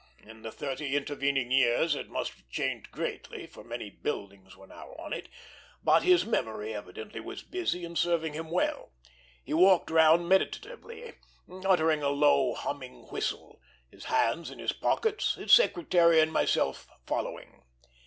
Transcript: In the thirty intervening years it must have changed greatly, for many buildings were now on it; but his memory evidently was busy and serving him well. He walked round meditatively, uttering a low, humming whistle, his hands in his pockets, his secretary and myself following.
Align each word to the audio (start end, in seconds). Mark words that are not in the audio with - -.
In 0.17 0.41
the 0.41 0.51
thirty 0.51 0.95
intervening 0.95 1.51
years 1.51 1.93
it 1.93 2.09
must 2.09 2.31
have 2.33 2.49
changed 2.49 2.89
greatly, 2.89 3.45
for 3.45 3.63
many 3.63 3.91
buildings 3.91 4.57
were 4.57 4.65
now 4.65 4.95
on 4.97 5.13
it; 5.13 5.29
but 5.83 6.01
his 6.01 6.25
memory 6.25 6.73
evidently 6.73 7.19
was 7.19 7.43
busy 7.43 7.85
and 7.85 7.95
serving 7.95 8.33
him 8.33 8.49
well. 8.49 8.91
He 9.43 9.53
walked 9.53 9.91
round 9.91 10.27
meditatively, 10.27 11.13
uttering 11.63 12.01
a 12.01 12.09
low, 12.09 12.55
humming 12.55 13.09
whistle, 13.09 13.61
his 13.91 14.05
hands 14.05 14.49
in 14.49 14.57
his 14.57 14.73
pockets, 14.73 15.35
his 15.35 15.53
secretary 15.53 16.19
and 16.19 16.31
myself 16.33 16.87
following. 17.05 17.61